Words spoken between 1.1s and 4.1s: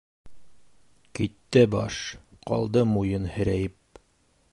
Китте баш, ҡалды муйын һерәйеп.